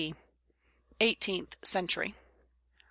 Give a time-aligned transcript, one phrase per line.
[0.01, 0.15] III.
[0.99, 2.15] EIGHTEENTH CENTURY.